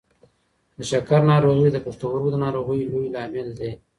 د 0.77 0.79
شکر 0.89 1.21
ناروغي 1.31 1.69
د 1.71 1.77
پښتورګو 1.85 2.29
د 2.31 2.37
ناروغۍ 2.45 2.79
لوی 2.91 3.07
لامل 3.15 3.47
دی. 3.59 3.71